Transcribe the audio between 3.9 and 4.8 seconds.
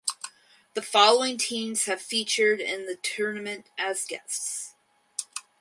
guests.